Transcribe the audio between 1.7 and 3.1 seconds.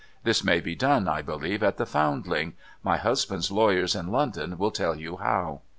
the Foundling: my